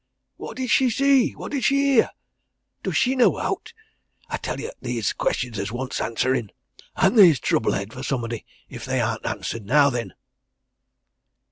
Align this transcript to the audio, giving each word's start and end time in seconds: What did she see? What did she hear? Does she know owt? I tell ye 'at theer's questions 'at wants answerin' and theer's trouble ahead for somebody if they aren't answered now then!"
What 0.37 0.57
did 0.57 0.71
she 0.71 0.89
see? 0.89 1.33
What 1.33 1.51
did 1.51 1.63
she 1.63 1.75
hear? 1.75 2.09
Does 2.81 2.97
she 2.97 3.15
know 3.15 3.37
owt? 3.37 3.71
I 4.29 4.37
tell 4.37 4.59
ye 4.59 4.65
'at 4.65 4.79
theer's 4.81 5.13
questions 5.13 5.59
'at 5.59 5.71
wants 5.71 6.01
answerin' 6.01 6.51
and 6.95 7.15
theer's 7.15 7.39
trouble 7.39 7.75
ahead 7.75 7.93
for 7.93 8.01
somebody 8.01 8.43
if 8.67 8.83
they 8.83 8.99
aren't 8.99 9.27
answered 9.27 9.63
now 9.67 9.91
then!" 9.91 10.15